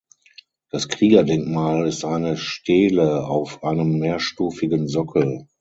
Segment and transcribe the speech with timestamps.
[0.71, 5.47] Das Kriegerdenkmal ist eine Stele auf einem mehrstufigen Sockel.